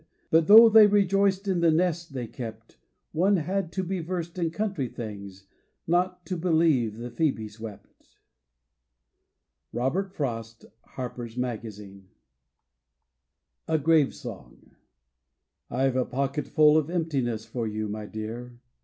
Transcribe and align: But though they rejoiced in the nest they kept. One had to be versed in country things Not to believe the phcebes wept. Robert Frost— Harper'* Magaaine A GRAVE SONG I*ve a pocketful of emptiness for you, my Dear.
But 0.31 0.47
though 0.47 0.67
they 0.67 0.87
rejoiced 0.87 1.47
in 1.47 1.59
the 1.59 1.69
nest 1.69 2.13
they 2.13 2.25
kept. 2.25 2.79
One 3.11 3.35
had 3.37 3.71
to 3.73 3.83
be 3.83 3.99
versed 3.99 4.39
in 4.39 4.49
country 4.49 4.87
things 4.87 5.45
Not 5.85 6.25
to 6.25 6.37
believe 6.37 6.97
the 6.97 7.11
phcebes 7.11 7.59
wept. 7.59 8.17
Robert 9.71 10.11
Frost— 10.11 10.65
Harper'* 10.95 11.29
Magaaine 11.37 12.07
A 13.67 13.77
GRAVE 13.77 14.15
SONG 14.15 14.71
I*ve 15.69 15.95
a 15.99 16.05
pocketful 16.05 16.79
of 16.79 16.89
emptiness 16.89 17.45
for 17.45 17.67
you, 17.67 17.87
my 17.87 18.07
Dear. 18.07 18.59